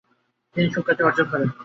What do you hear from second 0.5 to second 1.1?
তিনি সুখ্যাতি